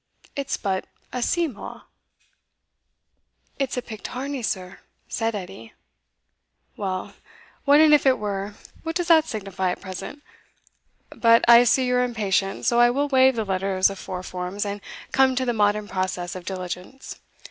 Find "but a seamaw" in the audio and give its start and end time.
0.57-1.83